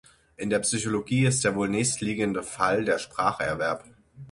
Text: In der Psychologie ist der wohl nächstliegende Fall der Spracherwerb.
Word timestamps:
In 0.35 0.49
der 0.49 0.57
Psychologie 0.57 1.25
ist 1.27 1.43
der 1.43 1.53
wohl 1.55 1.69
nächstliegende 1.69 2.41
Fall 2.41 2.85
der 2.85 2.97
Spracherwerb. 2.97 3.83